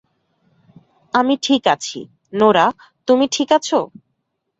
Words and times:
আমি 1.13 1.33
ঠিক 1.43 1.63
আছি- 1.67 1.99
নোরা, 2.39 2.65
তুমি 3.07 3.25
ঠিক 3.31 3.49
আছো? 3.51 3.79